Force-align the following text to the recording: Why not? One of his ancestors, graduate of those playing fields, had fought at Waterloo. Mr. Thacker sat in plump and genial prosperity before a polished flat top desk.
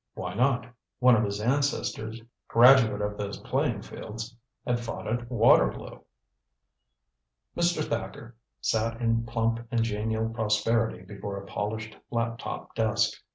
Why 0.15 0.33
not? 0.33 0.65
One 0.97 1.15
of 1.15 1.23
his 1.23 1.39
ancestors, 1.39 2.23
graduate 2.47 3.01
of 3.01 3.19
those 3.19 3.37
playing 3.37 3.83
fields, 3.83 4.35
had 4.65 4.79
fought 4.79 5.05
at 5.07 5.29
Waterloo. 5.29 5.99
Mr. 7.55 7.83
Thacker 7.83 8.35
sat 8.61 8.99
in 8.99 9.27
plump 9.27 9.59
and 9.69 9.83
genial 9.83 10.29
prosperity 10.29 11.03
before 11.03 11.37
a 11.37 11.45
polished 11.45 11.95
flat 12.09 12.39
top 12.39 12.73
desk. 12.73 13.13